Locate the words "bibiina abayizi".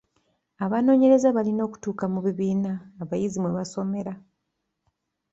2.25-3.37